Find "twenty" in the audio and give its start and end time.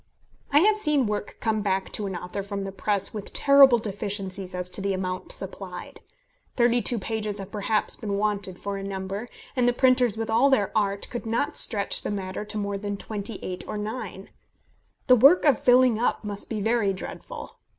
12.97-13.35